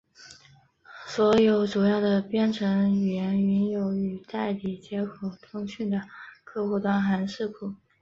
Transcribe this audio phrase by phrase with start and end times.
[1.05, 6.01] 所有主要的编程语言均有与代理接口通讯的
[6.43, 7.75] 客户端函式库。